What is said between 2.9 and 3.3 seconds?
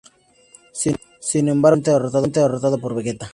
Vegeta.